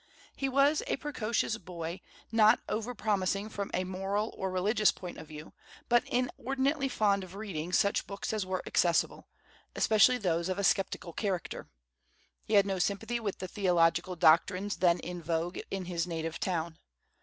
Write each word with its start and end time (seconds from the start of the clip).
He 0.35 0.49
was 0.49 0.81
a 0.87 0.95
precocious 0.97 1.59
boy, 1.59 2.01
not 2.31 2.59
over 2.67 2.95
promising 2.95 3.49
from 3.49 3.69
a 3.71 3.83
moral 3.83 4.33
and 4.35 4.51
religious 4.51 4.91
point 4.91 5.19
of 5.19 5.27
view, 5.27 5.53
but 5.89 6.03
inordinately 6.07 6.89
fond 6.89 7.23
of 7.23 7.35
reading 7.35 7.71
such 7.71 8.07
books 8.07 8.33
as 8.33 8.43
were 8.43 8.63
accessible, 8.65 9.27
especially 9.75 10.17
those 10.17 10.49
of 10.49 10.57
a 10.57 10.63
sceptical 10.63 11.13
character. 11.13 11.69
He 12.43 12.55
had 12.55 12.65
no 12.65 12.79
sympathy 12.79 13.19
with 13.19 13.37
the 13.37 13.47
theological 13.47 14.15
doctrines 14.15 14.77
then 14.77 14.97
in 15.01 15.21
vogue 15.21 15.59
in 15.69 15.85
his 15.85 16.07
native 16.07 16.39
town. 16.39 16.79